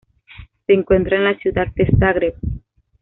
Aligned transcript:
Se 0.65 0.73
encuentra 0.73 1.17
en 1.17 1.25
la 1.25 1.37
ciudad 1.37 1.67
de 1.75 1.85
Zagreb. 1.99 2.33